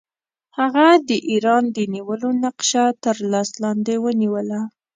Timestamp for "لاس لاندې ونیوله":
3.31-4.59